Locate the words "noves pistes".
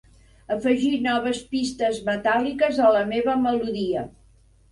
1.07-1.99